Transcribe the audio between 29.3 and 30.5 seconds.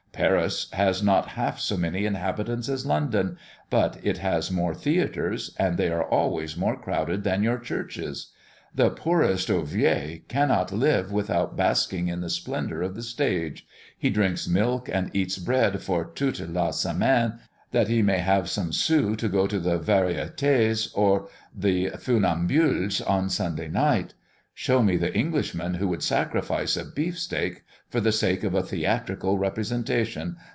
representation.